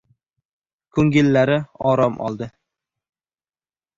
Ko‘ngillari 0.97 1.59
orom 1.91 2.17
oldi. 2.29 2.47